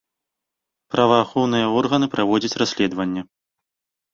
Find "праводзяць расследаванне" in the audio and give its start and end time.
2.15-3.21